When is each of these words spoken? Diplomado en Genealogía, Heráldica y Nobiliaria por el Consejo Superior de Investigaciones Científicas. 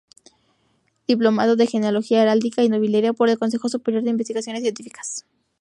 Diplomado 1.07 1.55
en 1.59 1.67
Genealogía, 1.67 2.23
Heráldica 2.23 2.63
y 2.63 2.69
Nobiliaria 2.69 3.13
por 3.13 3.29
el 3.29 3.37
Consejo 3.37 3.69
Superior 3.69 4.01
de 4.01 4.09
Investigaciones 4.09 4.63
Científicas. 4.63 5.25